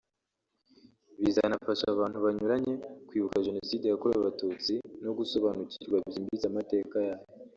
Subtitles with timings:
[1.23, 2.73] bizanafasha abantu banyuranye
[3.07, 7.25] kwibuka Jenoside yakorewe Abatutsi no gusobanukirwa byimbitse amateka yayo